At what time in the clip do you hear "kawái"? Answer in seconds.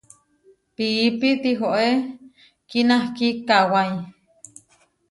3.47-3.91